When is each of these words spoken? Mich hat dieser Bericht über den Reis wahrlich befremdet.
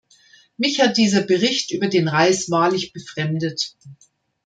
Mich 0.57 0.81
hat 0.81 0.97
dieser 0.97 1.21
Bericht 1.21 1.69
über 1.69 1.87
den 1.87 2.07
Reis 2.07 2.49
wahrlich 2.49 2.91
befremdet. 2.91 3.75